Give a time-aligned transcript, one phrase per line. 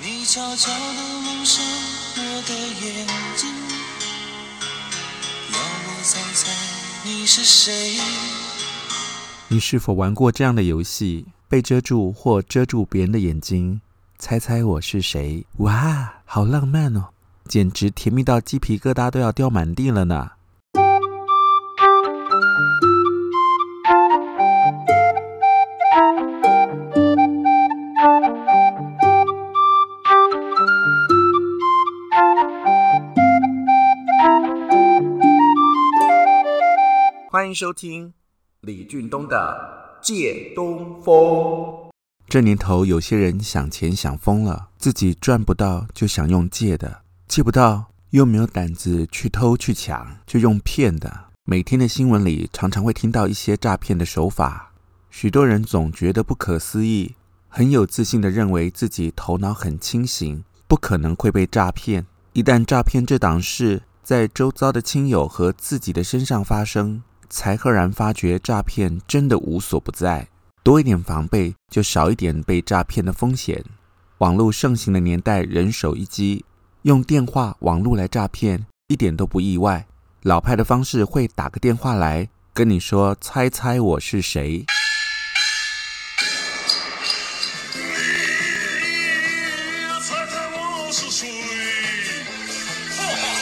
[0.00, 1.64] 你悄悄地蒙上
[2.14, 2.54] 我的
[2.86, 3.04] 眼
[3.36, 3.50] 睛，
[5.52, 6.52] 要我猜猜
[7.04, 8.00] 你是谁？
[9.48, 11.26] 你是否玩过这样的游戏？
[11.48, 13.80] 被遮住或遮住别人的眼睛，
[14.20, 15.44] 猜猜我是谁？
[15.56, 17.08] 哇，好浪漫哦，
[17.48, 20.30] 简直甜蜜到鸡皮疙瘩都要掉满地了呢！
[37.38, 38.12] 欢迎收听
[38.62, 41.14] 李俊东的《借东风》。
[42.26, 51.26] 这年头，有些人想钱想疯了，自己赚不到就想用借的，借不到又没有胆子去偷去抢，就用骗的。
[51.44, 54.72] 每天的新闻里常常会听到一些诈骗的手法，
[55.08, 57.14] 许多人总觉得不可思议，
[57.46, 62.04] 很有自信地认为自己头脑很清醒，不可能会被诈骗。
[62.32, 70.28] 一旦诈骗这档事在周遭的亲友和自己的身上发生，才赫然发觉诈骗真的无所不在，
[70.62, 73.64] 多一点防备，就少一点被诈骗的风险。
[74.18, 76.44] 网络盛行的年代，人手一机，
[76.82, 79.86] 用电话、网络来诈骗一点都不意外。
[80.22, 84.66] 老派的方式会打个电话来跟你说：“猜猜我是谁？”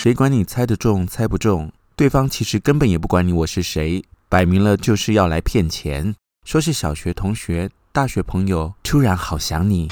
[0.00, 1.72] 谁管你猜得中猜不中？
[1.98, 6.14] 对方其实根本也不管你我是谁，摆明了就是要来骗钱。
[6.44, 9.88] 说是小学同学、大学朋友，突然好想你，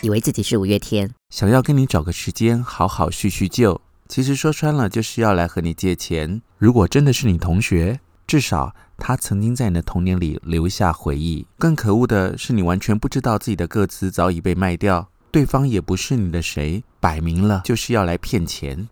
[0.00, 3.78] 以为自己是五月天，想要跟你找个时间好好叙叙旧。
[4.08, 6.40] 其实说穿了就是要来和你借钱。
[6.56, 11.46] 如果真的是你同学，至少他曾经在你的童年里留下回忆。
[11.58, 15.10] 更可恶的是，你完全不知道自己的个资早已被卖掉。
[15.34, 18.88] 对方也不是你的谁，摆明了就是要来骗钱。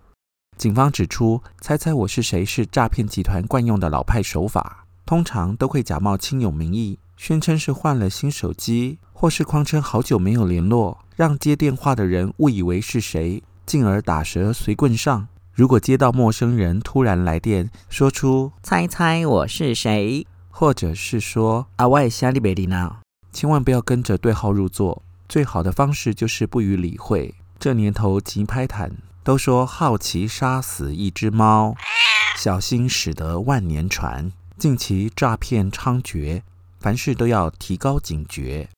[0.59, 15.29] 警方指出，猜猜我是谁是诈骗集团惯用的老派手法，通常都会假冒亲友名义，宣称是换了新手机，或是谎称好久没有联络，让接电话的人误以为是谁，进而打蛇随棍上。
[15.55, 22.99] 如果接到陌生人突然来电，说出“猜猜我是谁”，或者是说“阿外夏利贝丽娜”，
[23.33, 25.05] 千万不要跟着对号入座。
[25.33, 27.35] 最好的方式就是不予理会。
[27.59, 28.93] 这年头急拍坦，
[29.25, 31.75] 都说好奇杀死一只猫，
[32.37, 34.31] 小心驶得万年船。
[34.59, 36.43] 近期诈骗猖獗，
[36.79, 38.69] 凡事都要提高警觉。